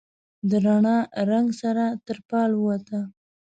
[0.49, 0.97] د رڼا،
[1.29, 2.99] رنګ سره تر فال ووته